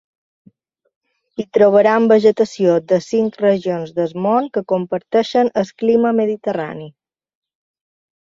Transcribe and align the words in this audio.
Hi 1.41 1.43
trobaran 1.57 2.07
vegetació 2.11 2.77
de 2.93 2.97
cinc 3.07 3.37
regions 3.43 3.93
del 3.99 4.15
món 4.27 4.49
que 4.57 4.65
comparteixen 4.73 5.51
el 5.63 5.69
clima 5.83 6.15
mediterrani. 6.21 6.89